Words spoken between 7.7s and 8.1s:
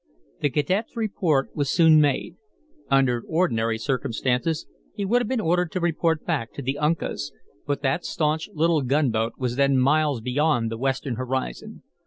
that